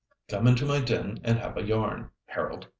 Come 0.29 0.47
into 0.47 0.65
my 0.65 0.79
den 0.79 1.19
and 1.23 1.37
have 1.37 1.55
a 1.57 1.61
yarn, 1.61 2.09
Harold. 2.25 2.65